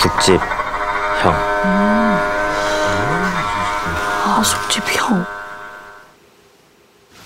하숙집 0.00 0.40
형. 1.20 1.34
하숙집 4.24 4.82
형. 4.96 5.26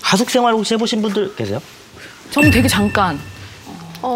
하숙 0.01 0.29
생활 0.29 0.53
혹시 0.53 0.73
해보신 0.73 1.01
분들 1.01 1.35
계세요? 1.37 1.61
저는 2.31 2.51
되게 2.51 2.67
잠깐 2.67 3.17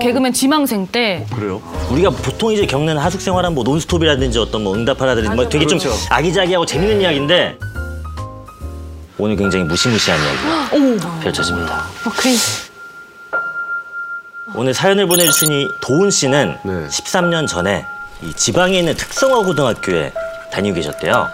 개그맨 0.01 0.33
지망생 0.33 0.87
때 0.87 1.25
그래요? 1.33 1.61
우리가 1.89 2.09
보통 2.09 2.51
이제 2.51 2.65
겪는 2.65 2.97
하숙 2.97 3.21
생활은 3.21 3.55
뭐 3.55 3.63
논스톱이라든지 3.63 4.37
어떤 4.39 4.65
뭐 4.65 4.75
응답하라든지 4.75 5.29
뭐 5.29 5.47
되게 5.47 5.65
좀 5.65 5.79
아기자기하고 6.09 6.65
재밌는 6.65 6.99
이야기인데 6.99 7.57
오늘 9.17 9.37
굉장히 9.37 9.63
무시무시한 9.63 10.19
이야기가 10.21 11.19
펼쳐집니다. 11.21 11.85
어, 12.05 12.09
그래. 12.13 12.33
오늘 14.53 14.73
사연을 14.73 15.07
보내주신 15.07 15.49
이 15.53 15.69
도훈 15.79 16.11
씨는 16.11 16.57
네. 16.65 16.87
13년 16.89 17.47
전에 17.47 17.85
이 18.21 18.33
지방에 18.35 18.79
있는 18.79 18.95
특성화 18.95 19.45
고등학교에 19.45 20.11
다니고 20.51 20.75
계셨대요. 20.75 21.27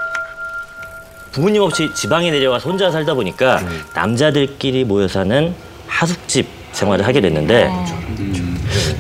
부모님 1.32 1.62
없이 1.62 1.90
지방에 1.96 2.32
내려와서 2.32 2.70
혼자 2.70 2.92
살다 2.92 3.14
보니까 3.14 3.62
남자들끼리 3.94 4.84
모여 4.86 5.08
사는 5.08 5.54
하숙집 5.88 6.48
생활을 6.72 7.06
하게 7.06 7.22
됐는데 7.22 7.70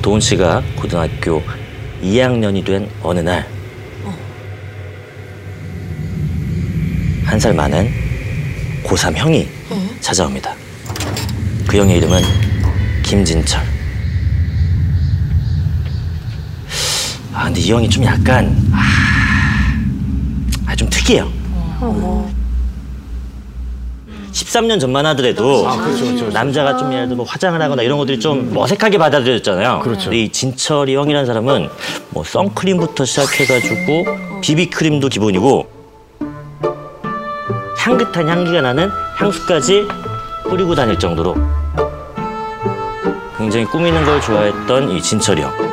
도훈 0.02 0.20
씨가 0.20 0.62
고등학교 0.76 1.42
2학년이 2.02 2.66
된 2.66 2.90
어느 3.04 3.20
날 3.20 3.48
한 7.26 7.40
살 7.40 7.54
많은 7.56 7.92
고3 8.84 9.16
형이 9.16 9.48
찾아옵니다. 10.00 10.54
그 11.68 11.76
형의 11.78 11.98
이름은 11.98 12.22
김진철. 13.04 13.60
아 17.34 17.46
근데 17.46 17.55
이 17.66 17.72
형이 17.72 17.90
좀 17.90 18.04
약간 18.04 18.56
아 20.68 20.76
좀 20.76 20.90
특이해요. 20.90 21.32
13년 24.34 24.80
전만 24.80 25.06
하더라도 25.06 25.66
남자가 26.34 26.76
좀 26.76 26.92
예를 26.92 27.06
들어 27.08 27.16
뭐 27.16 27.26
화장을 27.26 27.60
하거나 27.62 27.82
이런 27.82 27.98
것들이 27.98 28.20
좀 28.20 28.52
어색하게 28.56 28.98
받아들여졌잖아요. 28.98 29.80
그렇죠. 29.80 30.10
근데 30.10 30.24
이 30.24 30.30
진철이 30.30 30.94
형이라는 30.96 31.26
사람은 31.26 31.70
뭐 32.10 32.24
선크림부터 32.26 33.06
시작해가지고 33.06 34.06
비비크림도 34.42 35.08
기본이고 35.08 35.70
향긋한 37.78 38.28
향기가 38.28 38.62
나는 38.62 38.90
향수까지 39.16 39.88
뿌리고 40.50 40.76
다닐 40.76 41.00
정도로 41.00 41.36
굉장히 43.38 43.66
꾸미는 43.66 44.04
걸 44.04 44.20
좋아했던 44.20 44.92
이 44.92 45.02
진철이 45.02 45.42
형. 45.42 45.65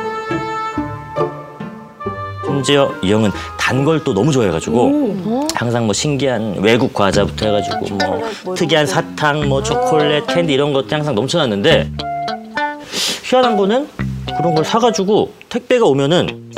심지어 2.53 2.93
이 3.01 3.11
형은 3.11 3.31
단 3.57 3.83
걸 3.83 4.03
또 4.03 4.13
너무 4.13 4.31
좋아해가지고 4.31 5.47
항상 5.55 5.85
뭐 5.85 5.93
신기한 5.93 6.57
외국 6.59 6.93
과자부터 6.93 7.47
해가지고 7.47 7.97
뭐 8.45 8.55
특이한 8.55 8.85
사탕, 8.85 9.49
뭐 9.49 9.63
초콜릿, 9.63 10.27
캔디 10.27 10.53
이런 10.53 10.71
것도 10.73 10.87
항상 10.91 11.15
넘쳐났는데 11.15 11.89
희한한 13.23 13.57
거는 13.57 13.87
그런 14.37 14.53
걸 14.53 14.63
사가지고 14.63 15.33
택배가 15.49 15.85
오면은 15.85 16.51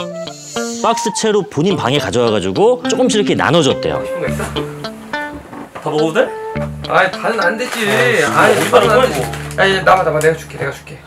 박스 0.84 1.10
채로 1.20 1.44
본인 1.44 1.78
방에 1.78 1.98
가져와가지고 1.98 2.84
조금씩 2.90 3.20
이렇게 3.22 3.34
나눠줬대요. 3.36 4.04
더 5.82 5.90
먹어도 5.90 6.14
돼? 6.14 6.28
아이 6.90 7.10
다는 7.12 7.40
안 7.40 7.58
되지. 7.58 7.72
아니 8.26 8.66
이거는 8.68 8.90
안 8.90 9.02
되지. 9.10 9.22
아니 9.58 9.84
나와 9.84 10.04
나와 10.04 10.20
내가 10.20 10.36
줄게 10.36 10.58
내가 10.58 10.72
줄게. 10.72 11.00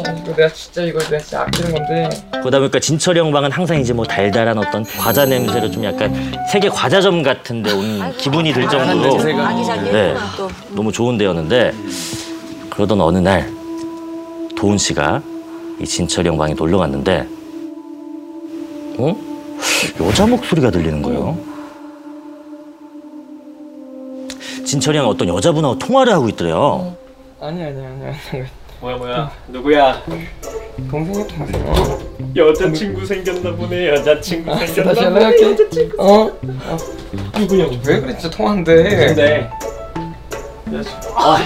이거 0.00 0.34
내가 0.36 0.48
진짜 0.52 0.82
이거 0.82 0.98
내가 1.00 1.18
진짜 1.18 1.40
아끼는 1.42 1.72
건데. 1.74 2.08
그러다 2.32 2.58
보니까 2.58 2.80
진철이 2.80 3.18
형 3.18 3.32
방은 3.32 3.50
항상 3.52 3.80
이제 3.80 3.92
뭐 3.92 4.04
달달한 4.04 4.56
어떤 4.58 4.84
과자 4.84 5.24
냄새로 5.24 5.70
좀 5.70 5.84
약간 5.84 6.14
세계 6.50 6.68
과자점 6.68 7.22
같은데 7.22 7.72
온 7.72 8.16
기분이 8.16 8.52
들 8.52 8.68
정도로 8.68 9.14
아기자기했구나 9.18 9.92
네. 9.92 10.14
또. 10.36 10.48
너무 10.74 10.92
좋은 10.92 11.18
데였는데 11.18 11.72
그러던 12.70 13.00
어느 13.00 13.18
날 13.18 13.50
도훈 14.56 14.78
씨가 14.78 15.22
이 15.80 15.84
진철이 15.84 16.28
형 16.28 16.36
방에 16.38 16.54
놀러 16.54 16.78
갔는데 16.78 17.26
어? 18.98 19.16
여자 20.00 20.26
목소리가 20.26 20.70
들리는 20.70 21.02
거예요. 21.02 21.38
진철이 24.64 24.98
형 24.98 25.06
어떤 25.08 25.28
여자분하고 25.28 25.78
통화를 25.78 26.12
하고 26.12 26.28
있더래요. 26.28 26.94
아니 27.40 27.62
아니 27.62 27.84
아니 27.84 28.04
아니. 28.04 28.44
뭐야 28.80 28.96
뭐야 28.96 29.30
누구야? 29.48 30.02
동생이 30.90 31.26
동생. 31.26 32.08
여자친구 32.36 33.04
생겼나 33.04 33.50
보네 33.56 33.88
여자친구 33.88 34.50
다시 34.52 34.74
생겼나 34.74 34.94
보네 35.10 35.14
연락할게. 35.16 35.50
여자친구 35.50 35.94
어? 36.02 36.30
누구냐고 37.38 37.72
왜 37.86 38.00
그래 38.00 38.16
진짜 38.18 38.30
통화인데. 38.36 39.06
근데 39.14 39.50
아 41.16 41.38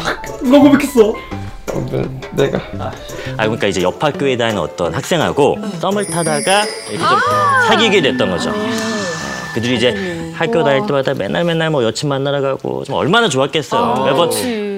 누가 0.42 0.58
고백했어? 0.58 1.08
어, 1.10 1.86
내- 1.90 2.44
내가. 2.44 2.58
아 2.78 2.92
그러니까 3.38 3.66
이제 3.68 3.80
옆 3.82 4.02
학교에 4.02 4.36
다니는 4.36 4.60
어떤 4.60 4.92
학생하고 4.92 5.56
썸을 5.80 6.04
타다가 6.06 6.64
이렇게 6.90 6.98
좀 6.98 7.18
사귀게 7.68 8.02
됐던 8.02 8.30
거죠. 8.30 8.50
네, 8.52 8.70
그들이 9.54 9.76
이제 9.76 10.32
학교 10.34 10.62
다닐 10.64 10.86
때마다 10.86 11.14
맨날 11.14 11.44
맨날 11.44 11.70
뭐 11.70 11.82
여친 11.84 12.08
만나러 12.10 12.42
가고 12.42 12.84
좀 12.84 12.96
얼마나 12.96 13.28
좋았겠어요. 13.30 14.04
매번 14.04 14.30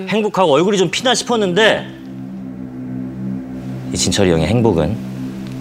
행복하고 0.08 0.52
얼굴이 0.52 0.78
좀 0.78 0.90
피나 0.90 1.14
싶었는데 1.14 1.88
이 1.88 2.03
진철이 3.92 4.30
형의 4.30 4.46
행복은 4.46 4.96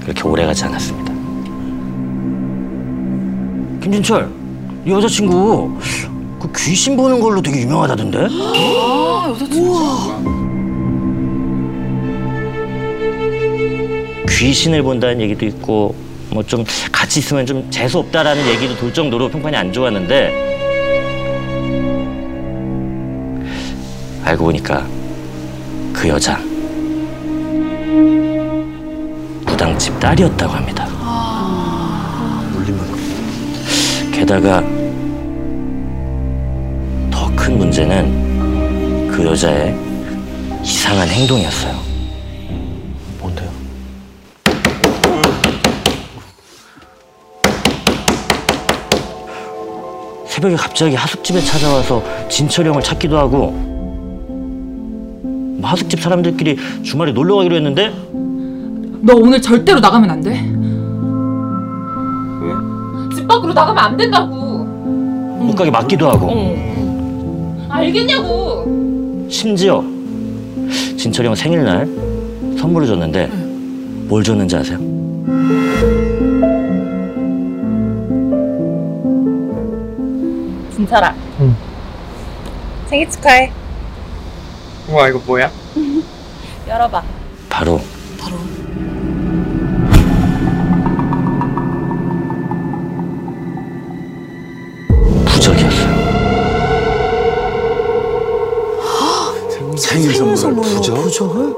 그렇게 0.01 0.21
오래 0.23 0.45
가지 0.45 0.63
않았습니다. 0.65 1.13
김진철, 3.81 4.29
이 4.85 4.91
여자친구 4.91 5.77
그 6.39 6.51
귀신 6.57 6.95
보는 6.97 7.19
걸로 7.19 7.41
되게 7.41 7.61
유명하다던데? 7.61 8.27
귀신을 14.29 14.83
본다는 14.83 15.21
얘기도 15.21 15.45
있고 15.45 15.95
뭐 16.31 16.43
좀 16.43 16.63
같이 16.91 17.19
있으면 17.19 17.45
좀 17.45 17.69
재수 17.69 17.99
없다라는 17.99 18.47
얘기도 18.47 18.75
돌 18.75 18.91
정도로 18.93 19.29
평판이 19.29 19.55
안 19.55 19.71
좋았는데 19.71 20.51
알고 24.25 24.45
보니까 24.45 24.85
그 25.93 26.07
여자 26.07 26.39
무당집 29.45 29.99
딸이었다고 29.99 30.53
합니다. 30.53 30.87
게다가 34.11 34.61
더 37.11 37.27
큰 37.35 37.57
문제는 37.57 39.07
그 39.11 39.25
여자의 39.25 39.75
이상한 40.63 41.07
행동이었어요. 41.09 41.73
뭔데요? 43.19 43.49
새벽에 50.27 50.55
갑자기 50.55 50.95
하숙집에 50.95 51.41
찾아와서 51.41 52.01
진철이 52.29 52.69
형을 52.69 52.81
찾기도 52.81 53.17
하고 53.17 53.51
뭐 53.51 53.72
하숙집 55.63 56.01
사람들끼리 56.01 56.57
주말에 56.83 57.11
놀러 57.11 57.35
가기로 57.37 57.55
했는데 57.55 57.91
너 59.01 59.15
오늘 59.15 59.41
절대로 59.41 59.79
나가면 59.79 60.09
안 60.09 60.21
돼. 60.21 60.29
왜? 62.41 63.15
집 63.15 63.27
밖으로 63.27 63.53
나가면 63.53 63.83
안 63.83 63.97
된다고. 63.97 64.35
못 65.43 65.55
가게 65.55 65.69
맞기도 65.71 66.09
하고 66.09 66.29
알겠냐고. 67.69 69.27
심지어 69.29 69.83
진철이 70.97 71.27
형 71.27 71.35
생일날 71.35 71.87
선물을 72.57 72.87
줬는데 72.87 73.27
뭘 74.07 74.23
줬는지 74.23 74.55
아세요? 74.55 74.77
진철아. 80.75 81.13
생일 82.87 83.09
축하해. 83.09 83.51
와 84.93 85.09
이거 85.09 85.19
뭐야? 85.25 85.51
열어봐. 86.67 87.03
바로 87.49 87.79
부적이었어요. 95.25 96.03
생일 99.77 100.37
선물 100.37 100.63
부적? 100.63 100.95
부적을? 100.95 101.55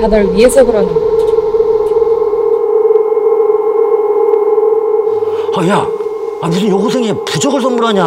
다널 0.00 0.32
위해서 0.34 0.64
그러는 0.64 0.92
거. 0.92 1.00
아, 5.54 5.68
야, 5.68 5.86
아, 6.42 6.48
무슨 6.48 6.68
여고생이 6.68 7.24
부적을 7.24 7.60
선물하냐? 7.60 8.02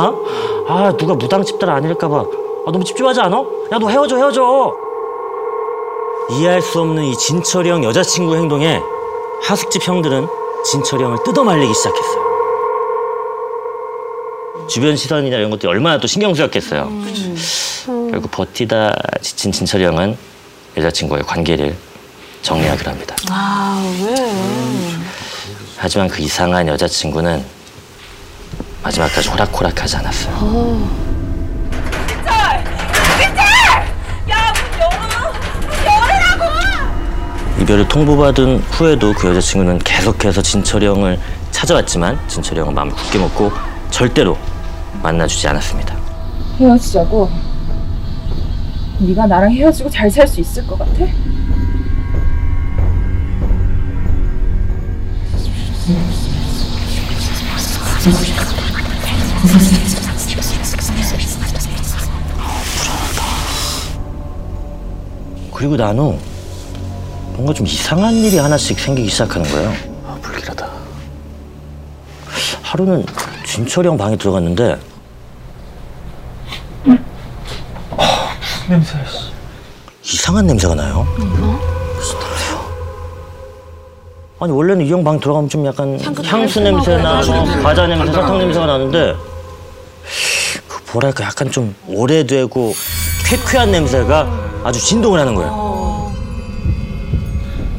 아, 0.68 0.94
누가 0.98 1.14
무당집 1.16 1.58
딸 1.58 1.70
아닐까봐. 1.70 2.18
아, 2.18 2.72
너무 2.72 2.84
찝찝하지 2.84 3.22
않아? 3.22 3.38
야, 3.72 3.80
너 3.80 3.88
헤어져, 3.88 4.18
헤어져. 4.18 4.76
이해할 6.32 6.62
수 6.62 6.82
없는 6.82 7.04
이 7.06 7.16
진철이 7.18 7.70
형 7.70 7.84
여자친구 7.86 8.36
행동에 8.36 8.82
하숙집 9.44 9.88
형들은 9.88 10.28
진철이 10.66 11.02
형을 11.04 11.20
뜯어말리기 11.24 11.74
시작했어요. 11.74 12.26
주변 14.68 14.98
시선이나 14.98 15.38
이런 15.38 15.50
것들이 15.50 15.70
얼마나 15.70 15.98
또 16.00 16.08
신경 16.08 16.34
쓰였겠어요. 16.34 16.90
결국 18.12 18.32
버티다 18.32 18.92
지친 19.22 19.52
진철이 19.54 19.86
형은 19.86 20.18
여자친구와의 20.76 21.24
관계를 21.26 21.74
정리하기로 22.42 22.92
합니다. 22.92 23.16
아, 23.30 23.82
왜? 24.06 24.16
하지만 25.78 26.10
그 26.10 26.22
이상한 26.22 26.68
여자친구는 26.68 27.55
마지막까지 28.86 29.30
호락호락하지 29.30 29.96
않았어요. 29.98 31.06
이별을 37.62 37.88
통보받은 37.88 38.60
후에도 38.70 39.14
그 39.14 39.30
여자친구는 39.30 39.80
계속해서 39.80 40.42
진철이 40.42 40.86
형을 40.86 41.20
찾아왔지만 41.52 42.20
진철이 42.28 42.60
형은 42.60 42.74
마음을 42.74 42.94
굳게 42.94 43.18
먹고 43.18 43.52
절대로 43.90 44.38
만나주지 45.02 45.48
않았습니다. 45.48 45.96
헤어지자고. 46.60 47.30
네가 49.00 49.26
나랑 49.26 49.52
헤어지고 49.52 49.90
잘 49.90 50.10
살 50.12 50.28
수 50.28 50.40
있을 50.42 50.66
것 50.68 50.78
같아? 50.78 51.06
그리고 65.54 65.76
나는 65.78 66.20
뭔가 67.34 67.54
좀 67.54 67.66
이상한 67.66 68.14
일이 68.16 68.38
하나씩 68.38 68.80
생기기 68.80 69.10
시작하는 69.10 69.50
거예요. 69.50 69.74
아, 70.06 70.18
불길하다. 70.22 70.68
하루는 72.62 73.06
진철이 73.46 73.88
형 73.88 73.98
방에 73.98 74.16
들어갔는데 74.18 74.78
냄새. 78.68 78.98
이상한 80.04 80.48
냄새가 80.48 80.76
나요. 80.76 81.06
무슨 81.18 82.20
냄새요? 82.20 82.66
아니 84.40 84.52
원래는 84.52 84.86
이 84.86 84.90
형 84.92 85.04
방 85.04 85.20
들어가면 85.20 85.50
좀 85.50 85.66
약간 85.66 86.00
향수 86.26 86.60
냄새나 86.62 87.22
뭐 87.26 87.46
과자 87.64 87.88
냄새, 87.88 88.12
사탕 88.12 88.38
냄새가 88.40 88.66
나는데 88.66 89.14
그 89.14 89.35
뭐랄까 90.96 91.26
약간 91.26 91.52
좀 91.52 91.76
오래되고 91.88 92.74
쾌쾌한 93.26 93.70
냄새가 93.72 94.62
아주 94.64 94.80
진동을 94.80 95.20
하는 95.20 95.36
거예요. 95.36 96.14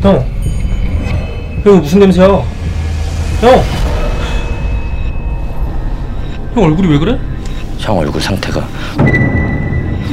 형. 0.02 0.26
형 1.64 1.80
무슨 1.80 2.00
냄새야? 2.00 2.26
형. 2.26 3.64
형 6.54 6.64
얼굴이 6.64 6.88
왜 6.88 6.98
그래? 6.98 7.18
형 7.78 7.98
얼굴 7.98 8.20
상태가 8.20 8.68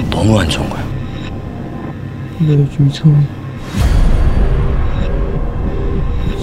너무 0.10 0.40
안 0.40 0.48
좋은 0.48 0.70
거예요. 0.70 0.86
나 2.40 2.54
요즘 2.54 2.88
이상해. 2.90 3.18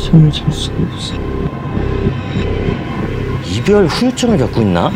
잠을 0.05 0.31
잘 0.31 0.53
수가 0.53 0.77
없어. 0.93 1.15
이별 3.47 3.87
후유증을 3.87 4.37
겪고 4.37 4.61
있나? 4.61 4.93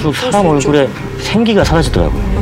그리고 0.00 0.12
사람 0.14 0.46
얼굴에 0.46 0.88
생기가 1.20 1.62
사라지더라고요. 1.62 2.40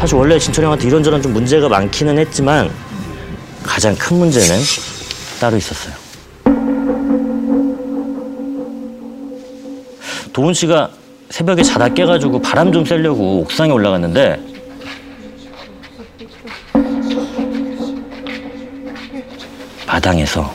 사실 0.00 0.16
원래 0.16 0.38
진철이 0.38 0.64
형한테 0.64 0.86
이런저런 0.88 1.20
좀 1.20 1.34
문제가 1.34 1.68
많기는 1.68 2.18
했지만 2.18 2.70
가장 3.62 3.94
큰 3.96 4.16
문제는 4.16 4.58
따로 5.38 5.58
있었어요. 5.58 5.94
도훈 10.32 10.54
씨가 10.54 10.90
새벽에 11.28 11.62
자다 11.62 11.90
깨가지고 11.90 12.40
바람 12.40 12.72
좀 12.72 12.84
쐬려고 12.86 13.40
옥상에 13.40 13.70
올라갔는데 13.70 14.40
마당에서 19.86 20.54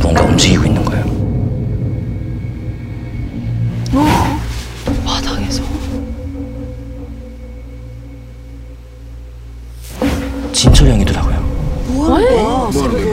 뭔가 0.00 0.22
움직이고 0.22 0.64
있는 0.64 0.82
거예요. 0.82 0.85
바닥에서. 5.04 5.62
진철이 10.52 10.90
형이 10.90 11.04
더라고요. 11.04 11.40
뭐야, 11.88 12.70
새벽에. 12.72 13.04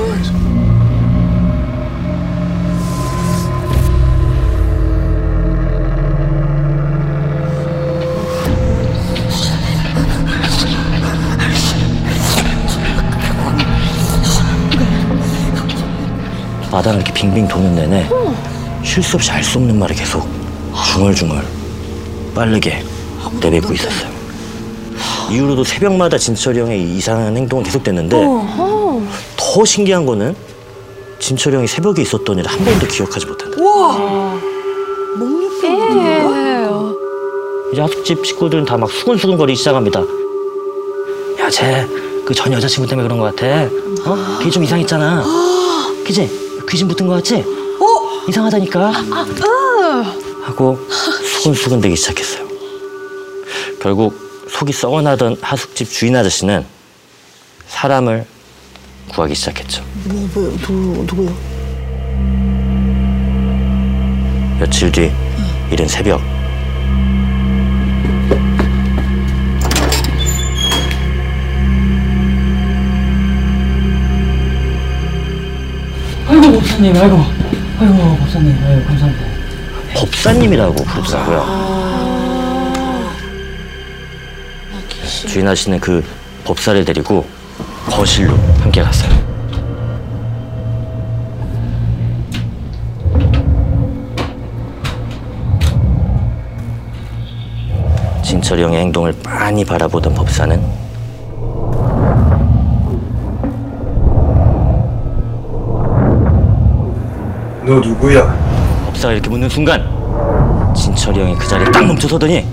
마당을 16.72 17.02
이렇게 17.02 17.14
빙빙 17.14 17.48
도는 17.48 17.76
내내 17.76 18.10
쉴 18.84 19.04
수 19.04 19.16
없이 19.16 19.32
알 19.32 19.44
수 19.44 19.58
없는 19.60 19.78
말을 19.78 19.96
계속 19.96 20.28
중얼중얼 20.94 21.44
빠르게 22.36 22.84
내뱉고 23.42 23.74
있었어요. 23.74 24.12
이후로도 25.32 25.64
새벽마다 25.64 26.18
진철이 26.18 26.60
형의 26.60 26.82
이 26.82 26.98
이상한 26.98 27.36
행동은 27.36 27.64
계속됐는데 27.64 28.16
더 29.38 29.66
신기한 29.66 30.06
거는 30.06 30.36
진철이 31.20 31.56
형이 31.56 31.68
새벽에 31.68 32.02
있었던 32.02 32.38
일을 32.40 32.50
한 32.50 32.64
번도 32.64 32.88
기억하지 32.88 33.26
못한다. 33.26 33.58
이제 37.72 37.82
하숙집 37.82 38.26
식구들은 38.26 38.66
다 38.66 38.78
막 38.78 38.90
수근수근거리기 38.92 39.58
시작합니다. 39.58 40.02
야, 41.40 41.50
쟤 41.50 41.88
그 42.26 42.34
전 42.34 42.54
여자친구 42.54 42.88
때문에 42.88 43.06
그런 43.08 43.20
것 43.20 43.36
같아. 43.36 43.64
어? 44.10 44.40
걔 44.42 44.50
좀 44.50 44.64
이상했잖아. 44.64 45.24
그지? 46.06 46.30
귀신 46.70 46.88
붙은 46.88 47.06
것 47.08 47.16
같지? 47.16 47.36
어? 47.36 47.86
이상하다니까. 48.30 48.92
하고 50.44 50.78
수근수근 50.90 51.82
대기 51.82 51.96
시작했어요. 51.96 52.48
결국 53.82 54.14
속이 54.50 54.72
썩어나던 54.74 55.38
하숙집 55.42 55.90
주인 55.90 56.16
아저씨는 56.16 56.66
사람을 57.68 58.26
구하기 59.10 59.36
시작했죠. 59.36 59.84
뭐, 60.06 60.30
뭐, 60.34 60.58
누구, 60.58 61.06
누구요? 61.06 61.54
며칠 64.60 64.92
뒤 64.92 65.12
이른 65.72 65.88
새벽 65.88 66.22
아이고 76.28 76.48
목사님, 76.50 76.96
아이고, 76.96 77.18
아이고 77.80 77.94
목사님, 77.94 78.58
아이고 78.64 78.86
감사합니다. 78.86 79.33
법사님이라고 79.96 80.76
부르더라고요. 80.76 81.74
주인 85.28 85.48
아저씨는 85.48 85.80
그 85.80 86.04
법사를 86.44 86.84
데리고 86.86 87.26
거실로 87.90 88.36
함께 88.60 88.82
갔어요. 88.82 89.12
진철이 98.24 98.64
형의 98.64 98.82
행동을 98.82 99.14
빤히 99.24 99.64
바라보던 99.64 100.14
법사는 100.14 100.62
너 107.66 107.80
누구야? 107.80 108.63
법사가 109.04 109.14
이렇게 109.14 109.30
묻는 109.30 109.50
순간 109.50 109.84
진철이 110.76 111.20
형이 111.20 111.36
그 111.36 111.48
자리에 111.48 111.70
딱 111.72 111.86
멈춰서더니 111.86 112.46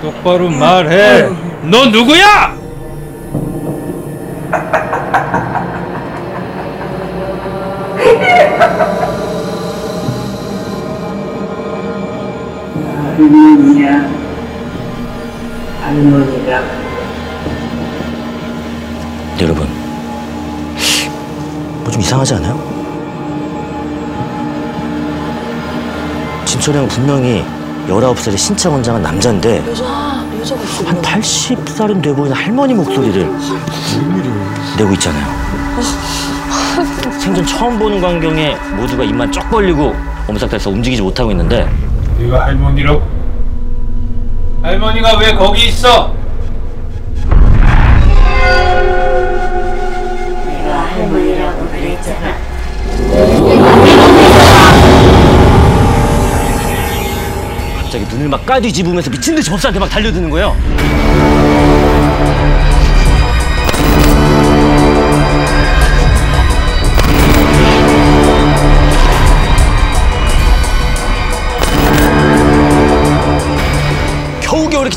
똑바로 0.00 0.48
말해. 0.48 1.28
너 1.62 1.86
누구야? 1.86 2.56
할머니야 13.20 14.08
할머니가 15.82 16.62
근데 19.30 19.44
여러분, 19.44 19.68
뭐 21.82 21.90
좀 21.90 22.00
이상하지 22.00 22.34
않아요? 22.34 22.58
진철이 26.46 26.78
형 26.78 26.88
분명히 26.88 27.44
19살의 27.88 28.36
신차 28.38 28.70
원장은 28.70 29.02
남자인데 29.02 29.58
여자 29.68 30.24
여자가 30.40 30.62
있어. 30.62 30.84
한 30.86 31.02
80살은 31.02 32.02
돼 32.02 32.14
보이는 32.14 32.34
할머니 32.34 32.72
목소리를 32.74 33.30
내고 34.78 34.92
있잖아요. 34.94 35.26
생전 37.18 37.44
처음 37.46 37.78
보는 37.78 38.00
광경에 38.00 38.56
모두가 38.76 39.04
입만 39.04 39.30
쩍 39.30 39.48
벌리고 39.50 39.94
오므삭해서 40.28 40.70
움직이지 40.70 41.02
못하고 41.02 41.30
있는데 41.32 41.68
네가 42.20 42.44
할머니라고? 42.44 43.02
할머니가 44.62 45.18
왜 45.18 45.34
거기 45.34 45.68
있어? 45.68 46.14
갑자기 57.78 58.04
눈을 58.12 58.28
막 58.28 58.44
까뒤집으면서 58.44 59.10
미친 59.10 59.34
듯이 59.34 59.48
법사한테 59.50 59.80
막 59.80 59.88
달려드는 59.88 60.28
거예요. 60.28 60.54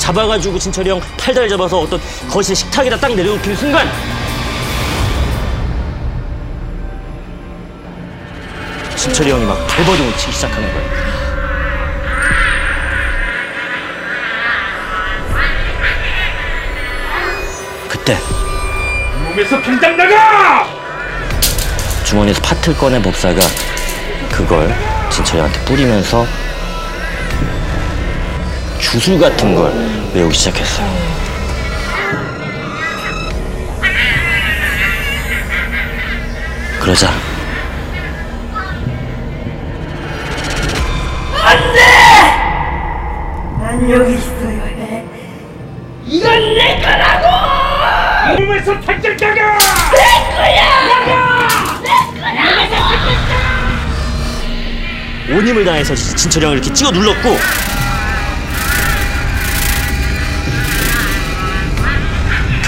잡아가지고 0.03 0.60
진철이 0.60 0.89
형 0.89 1.01
팔다리 1.17 1.48
잡아서 1.48 1.79
어떤 1.79 1.98
거실 2.29 2.53
식탁에다 2.53 2.98
딱 2.98 3.15
내려놓기는 3.15 3.55
순간 3.55 3.88
진철이 8.98 9.31
형이 9.31 9.45
막 9.45 9.65
발버둥을 9.65 10.17
치기 10.17 10.33
시작하는 10.33 10.74
거예요. 10.74 10.89
그때 17.88 18.17
몸에서 19.24 19.62
평장 19.62 19.95
나가! 19.95 20.67
주머니에서 22.03 22.41
파트를 22.41 22.77
꺼낸 22.77 23.01
법사가 23.01 23.39
그걸 24.33 24.75
진철이한테 25.10 25.63
뿌리면서 25.63 26.25
주술 28.93 29.19
같은 29.19 29.55
걸 29.55 29.73
외우기 30.13 30.38
시작했어요. 30.38 30.88
그러자. 36.79 37.09
몸에서 48.38 48.79
평장 48.81 49.17
나가! 49.17 49.57
온 55.31 55.47
힘을 55.47 55.65
다해서 55.65 55.95
진철이 55.95 56.45
형을 56.45 56.57
이렇게 56.59 56.71
찍어 56.71 56.91
눌렀고 56.91 57.35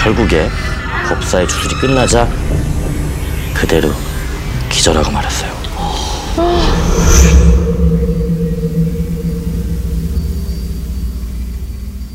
결국에 0.06 0.48
법사의 1.08 1.48
주술이 1.48 1.74
끝나자 1.80 2.28
그대로 3.52 3.88
기절하고 4.70 5.10
말았어요. 5.10 5.50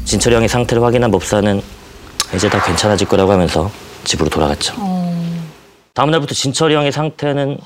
진철이 0.05 0.35
형의 0.35 0.47
상태를 0.47 0.81
확인한 0.81 1.11
법사는 1.11 1.61
이제 2.33 2.49
다 2.49 2.63
괜찮아질 2.63 3.09
거라고 3.09 3.33
하면서 3.33 3.69
집으로 4.05 4.29
돌아갔죠. 4.29 4.73
다음 5.93 6.11
날부터 6.11 6.33
진철이 6.33 6.73
형의 6.73 6.93
상태는 6.93 7.57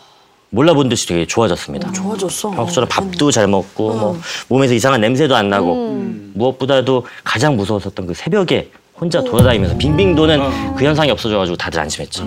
몰라본 0.49 0.89
듯이 0.89 1.07
되게 1.07 1.27
좋아졌습니다. 1.27 1.91
좋아졌어. 1.91 2.49
평소처럼 2.49 2.89
밥도 2.89 3.29
잘 3.29 3.47
먹고 3.47 3.93
뭐 3.93 4.19
몸에서 4.47 4.73
이상한 4.73 5.01
냄새도 5.01 5.35
안 5.35 5.51
나고 5.51 6.01
무엇보다도 6.33 7.05
가장 7.23 7.55
무서웠었던 7.57 8.07
그 8.07 8.15
새벽에 8.15 8.71
혼자 8.99 9.21
돌아다니면서 9.23 9.77
빙빙 9.77 10.15
도는 10.15 10.75
그 10.75 10.85
현상이 10.85 11.11
없어져가지고 11.11 11.57
다들 11.57 11.79
안심했죠. 11.79 12.25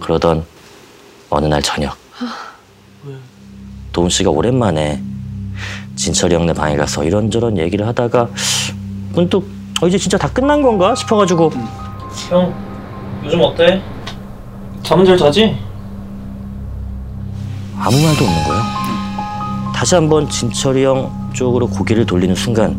그러던 0.00 0.44
어느 1.28 1.46
날 1.46 1.62
저녁 1.62 1.96
도훈 3.92 4.08
씨가 4.08 4.30
오랜만에 4.30 5.02
진철이 5.96 6.34
형네 6.34 6.54
방에 6.54 6.76
가서 6.76 7.04
이런저런 7.04 7.58
얘기를 7.58 7.86
하다가 7.86 8.28
문득 9.12 9.44
어, 9.82 9.86
이제 9.86 9.98
진짜 9.98 10.16
다 10.16 10.28
끝난 10.32 10.62
건가 10.62 10.94
싶어가지고 10.94 11.50
형, 12.30 12.54
요즘 13.24 13.40
어때? 13.40 13.82
잠은 14.82 15.04
잘 15.04 15.16
자지? 15.16 15.56
아무 17.78 17.96
말도 17.96 18.24
없는 18.24 18.44
거예요. 18.44 18.62
다시 19.74 19.94
한번 19.94 20.28
진철이 20.28 20.84
형 20.84 21.30
쪽으로 21.32 21.66
고개를 21.68 22.06
돌리는 22.06 22.34
순간 22.34 22.78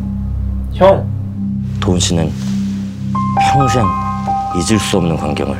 형, 0.74 1.06
도훈 1.80 1.98
씨는 1.98 2.32
평생 3.40 3.86
잊을 4.56 4.78
수 4.78 4.98
없는 4.98 5.16
광경을 5.16 5.58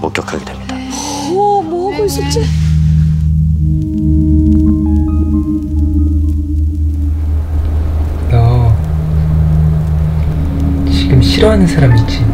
목격하게 0.00 0.44
됩니다. 0.44 0.74
어, 1.30 1.62
뭐 1.62 1.92
하고 1.92 2.04
있었지? 2.04 2.44
너 8.30 8.72
지금 10.90 11.22
싫어하는 11.22 11.66
사람 11.66 11.96
있지? 11.98 12.24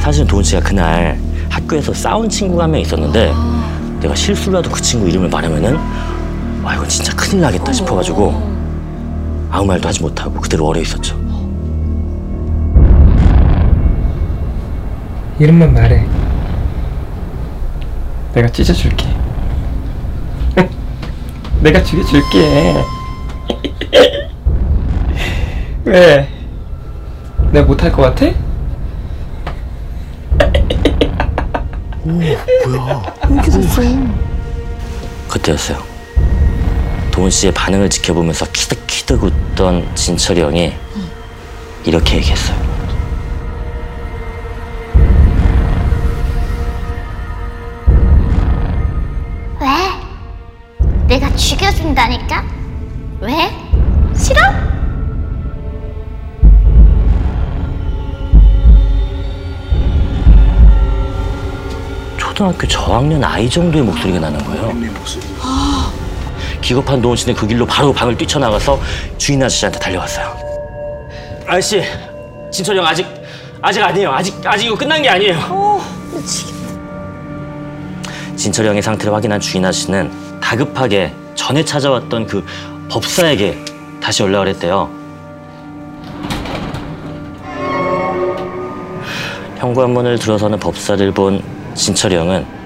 사실은 0.00 0.26
도훈 0.26 0.42
씨가 0.44 0.60
그날 0.62 1.18
학교에서 1.50 1.92
싸운 1.92 2.28
친구가 2.28 2.64
한 2.64 2.70
명 2.70 2.80
있었는데 2.80 3.32
내가 4.00 4.14
실수라도 4.14 4.70
그 4.70 4.80
친구 4.80 5.08
이름을 5.08 5.28
말하면은 5.28 5.76
와 6.62 6.74
이건 6.74 6.88
진짜 6.88 7.14
큰일 7.14 7.40
나겠다 7.40 7.72
싶어가지고 7.72 8.57
아무 9.50 9.66
말도 9.66 9.88
하지 9.88 10.02
못하고 10.02 10.40
그대로 10.40 10.66
얼어 10.66 10.80
있었죠. 10.80 11.16
이름만 15.38 15.72
말해. 15.72 16.04
내가 18.34 18.48
찢어줄게. 18.48 19.06
내가 21.62 21.82
죽여줄게. 21.82 22.84
왜? 25.84 26.28
내가 27.52 27.66
못할 27.66 27.90
것 27.90 28.02
같아? 28.02 28.26
이렇게 33.30 33.50
됐어. 33.50 33.82
그때였어요. 35.28 35.78
도훈 37.10 37.30
씨의 37.30 37.52
반응을 37.54 37.90
지켜보면서 37.90 38.46
키득 38.52 38.87
키득 39.08 39.24
웃던 39.24 39.94
진철이 39.94 40.38
형이 40.42 40.70
이렇게 41.86 42.16
얘기했어요. 42.16 42.58
왜? 49.58 49.66
내가 51.06 51.34
죽여준다니까? 51.36 52.44
왜? 53.22 53.50
싫어? 54.14 54.42
초등학교 62.18 62.66
저학년 62.66 63.24
아이 63.24 63.48
정도의 63.48 63.84
목소리가 63.84 64.20
나는 64.20 64.38
거예요. 64.44 64.70
기겁한 66.68 67.00
도훈 67.00 67.16
씨는 67.16 67.34
그 67.34 67.46
길로 67.46 67.64
바로 67.64 67.94
방을 67.94 68.14
뛰쳐나가서 68.18 68.78
주인 69.16 69.42
아저씨한테 69.42 69.78
달려갔어요. 69.78 70.36
아저씨, 71.46 71.82
진철이 72.50 72.78
형 72.78 72.86
아직 72.86 73.06
아직 73.62 73.82
아니에요. 73.82 74.12
아직 74.12 74.38
아직 74.44 74.66
이거 74.66 74.76
끝난 74.76 75.00
게 75.00 75.08
아니에요. 75.08 75.80
진철이 78.36 78.68
형의 78.68 78.82
상태를 78.82 79.14
확인한 79.14 79.40
주인 79.40 79.64
아저씨는 79.64 80.40
다급하게 80.42 81.10
전에 81.34 81.64
찾아왔던 81.64 82.26
그 82.26 82.44
법사에게 82.90 83.64
다시 84.02 84.22
연락을 84.22 84.48
했대요. 84.48 84.90
현관문을 89.56 90.18
들어서는 90.18 90.58
법사를 90.58 91.10
본 91.12 91.42
진철이 91.74 92.14
형은 92.14 92.57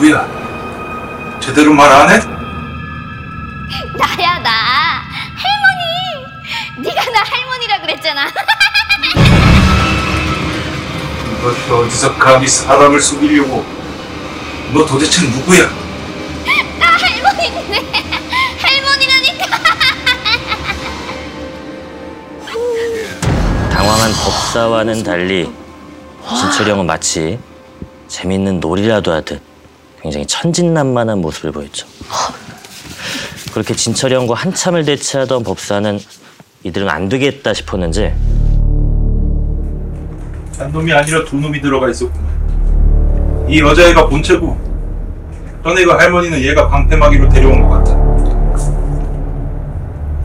누구야? 0.00 0.26
제대로 1.40 1.74
말 1.74 1.92
안 1.92 2.08
해? 2.08 2.14
나야 3.98 4.38
나 4.38 4.50
할머니. 5.36 6.26
네가 6.78 7.04
나 7.10 7.20
할머니라 7.22 7.80
그랬잖아. 7.82 8.26
너희 11.42 11.70
어디서 11.70 12.14
감히 12.16 12.48
사람을 12.48 12.98
속이려고? 13.00 13.62
너 14.72 14.86
도대체 14.86 15.26
누구야? 15.28 15.68
나 16.78 16.86
할머니인데 16.86 17.92
할머니라니까. 18.58 19.46
당황한 23.70 24.12
법사와는 24.12 25.02
달리 25.02 25.52
진철이 26.38 26.70
형은 26.70 26.86
마치 26.86 27.38
재밌는 28.08 28.60
놀이라도 28.60 29.12
하듯 29.12 29.49
굉장히 30.02 30.26
천진난만한 30.26 31.20
모습을 31.20 31.52
보였죠. 31.52 31.86
그렇게 33.52 33.74
진철이 33.74 34.14
형과 34.14 34.34
한참을 34.34 34.84
대치하던 34.84 35.42
법사는 35.42 35.98
이들은 36.62 36.88
안 36.88 37.08
되겠다 37.08 37.52
싶었는지 37.52 38.12
한 40.58 40.70
놈이 40.72 40.92
아니라 40.92 41.24
두 41.24 41.36
놈이 41.36 41.60
들어가 41.60 41.88
있었구만. 41.88 43.46
이 43.48 43.60
여자애가 43.60 44.08
본체고, 44.08 44.56
떠내가 45.64 45.98
할머니는 45.98 46.38
얘가 46.42 46.68
방패막이로 46.68 47.30
데려온 47.30 47.62
것 47.62 47.68
같아. 47.78 47.92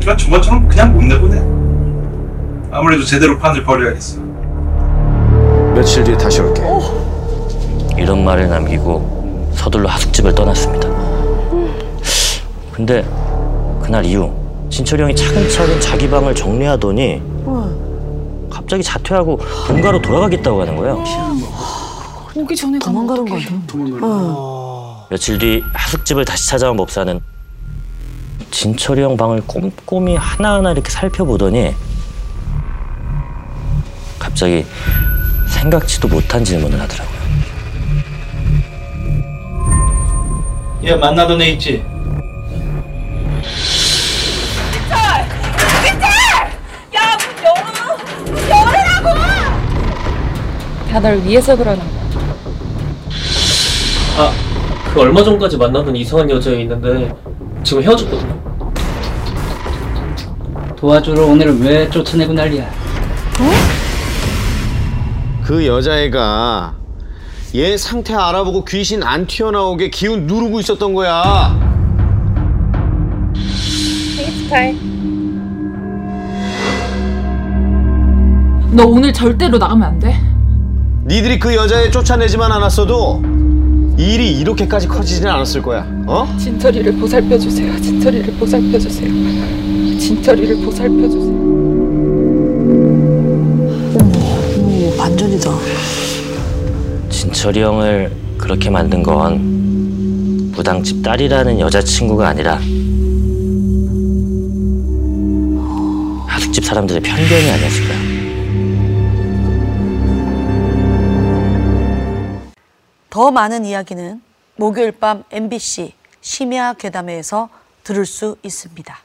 이건 0.01 0.17
저번처럼 0.17 0.67
그냥 0.67 0.93
못 0.93 1.03
내보내. 1.03 1.37
아무래도 2.69 3.05
제대로 3.05 3.39
판을 3.39 3.63
벌여야겠어. 3.63 4.19
며칠 5.73 6.03
뒤에 6.03 6.17
다시 6.17 6.41
올게. 6.41 6.61
이런 7.97 8.25
말을 8.25 8.49
남기고 8.49 9.14
서둘러 9.55 9.89
하숙집을 9.89 10.33
떠났습니다. 10.35 10.87
근데 12.71 13.03
그날 13.81 14.03
이후 14.05 14.33
진철이 14.69 15.01
형이 15.03 15.15
차근차근 15.15 15.79
자기 15.79 16.09
방을 16.09 16.35
정리하더니 16.35 17.21
갑자기 18.49 18.83
자퇴하고 18.83 19.37
본가로 19.67 20.01
돌아가겠다고 20.01 20.61
하는 20.61 20.75
거예요. 20.75 21.03
오기 22.35 22.55
전에 22.55 22.77
도망가는 22.79 23.23
어떡해. 23.23 23.45
거야. 23.99 25.05
며칠 25.09 25.37
뒤 25.37 25.61
하숙집을 25.73 26.25
다시 26.25 26.47
찾아온 26.49 26.75
법사는 26.75 27.19
진철이 28.51 29.01
형 29.01 29.15
방을 29.15 29.43
꼼꼼히 29.45 30.15
하나하나 30.15 30.71
이렇게 30.71 30.89
살펴보더니 30.89 31.73
갑자기 34.19 34.65
생각지도 35.47 36.07
못한 36.07 36.43
질문을 36.43 36.79
하더라고요. 36.81 37.14
얘 40.85 40.95
만나던 40.95 41.41
애 41.41 41.49
있지? 41.49 41.83
다널 50.89 51.21
위해서 51.23 51.55
그러는 51.55 51.79
거야. 51.79 52.05
아, 54.17 54.31
그 54.93 55.01
얼마 55.01 55.23
전까지 55.23 55.57
만나던 55.57 55.95
이상한 55.95 56.29
여자애 56.29 56.61
있는데 56.61 57.13
지금 57.63 57.83
헤어졌거든. 57.83 58.45
도와주러 60.77 61.25
오늘 61.25 61.59
왜 61.59 61.89
쫓아내고 61.89 62.33
난리야? 62.33 62.69
그 65.43 65.65
여자애가 65.65 66.73
얘 67.55 67.77
상태 67.77 68.13
알아보고 68.13 68.65
귀신 68.65 69.01
안 69.01 69.25
튀어나오게 69.27 69.89
기운 69.89 70.27
누르고 70.27 70.59
있었던 70.59 70.93
거야. 70.93 71.57
너 78.71 78.85
오늘 78.85 79.13
절대로 79.13 79.57
나가면 79.57 79.87
안 79.87 79.99
돼. 79.99 80.19
니들이 81.05 81.39
그 81.39 81.55
여자애 81.55 81.91
쫓아내지만 81.91 82.51
않았어도 82.51 83.23
일이 83.97 84.37
이렇게까지 84.37 84.89
커지진 84.89 85.25
않았을 85.25 85.61
거야. 85.61 85.87
어? 86.07 86.27
진철이를 86.37 86.97
보살펴 86.97 87.37
주세요. 87.39 87.79
진철이를 87.79 88.33
보살펴 88.33 88.77
주세요. 88.77 89.09
진철이를 89.97 90.57
보살펴 90.65 91.07
주세요. 91.07 91.35
오, 93.95 94.97
반전이다. 94.97 95.49
진철이 97.25 97.59
형을 97.59 98.15
그렇게 98.37 98.69
만든 98.69 99.01
건 99.01 100.51
무당집 100.51 101.01
딸이라는 101.01 101.59
여자친구가 101.59 102.27
아니라 102.27 102.59
하숙집 106.27 106.63
사람들의 106.63 107.01
편견이 107.01 107.49
아니었을까요? 107.49 108.15
더 113.09 113.31
많은 113.31 113.65
이야기는 113.65 114.21
목요일 114.57 114.91
밤 114.91 115.23
MBC 115.31 115.93
심야 116.21 116.73
괴담회에서 116.73 117.49
들을 117.83 118.05
수 118.05 118.37
있습니다. 118.43 119.04